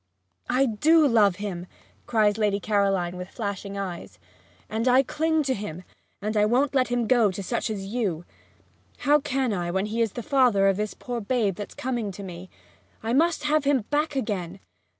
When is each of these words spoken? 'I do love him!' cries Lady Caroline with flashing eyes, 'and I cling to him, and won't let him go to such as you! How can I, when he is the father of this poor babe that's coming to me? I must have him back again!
'I 0.49 0.65
do 0.79 1.07
love 1.07 1.35
him!' 1.35 1.67
cries 2.07 2.39
Lady 2.39 2.59
Caroline 2.59 3.15
with 3.17 3.29
flashing 3.29 3.77
eyes, 3.77 4.17
'and 4.67 4.87
I 4.87 5.03
cling 5.03 5.43
to 5.43 5.53
him, 5.53 5.83
and 6.23 6.33
won't 6.49 6.73
let 6.73 6.87
him 6.87 7.05
go 7.05 7.29
to 7.29 7.43
such 7.43 7.69
as 7.69 7.85
you! 7.85 8.25
How 9.05 9.19
can 9.19 9.53
I, 9.53 9.69
when 9.69 9.85
he 9.85 10.01
is 10.01 10.13
the 10.13 10.23
father 10.23 10.67
of 10.67 10.77
this 10.77 10.95
poor 10.95 11.21
babe 11.21 11.53
that's 11.53 11.75
coming 11.75 12.11
to 12.13 12.23
me? 12.23 12.49
I 13.03 13.13
must 13.13 13.43
have 13.43 13.65
him 13.65 13.81
back 13.91 14.15
again! 14.15 14.59